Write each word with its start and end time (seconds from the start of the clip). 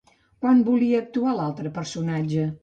Quan 0.45 0.63
volia 0.69 1.01
actuar 1.03 1.35
l'altre 1.41 1.73
personatge? 1.77 2.49